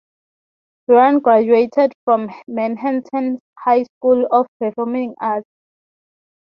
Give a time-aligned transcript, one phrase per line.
[0.89, 5.45] Vereen graduated from Manhattan's High School of Performing Arts.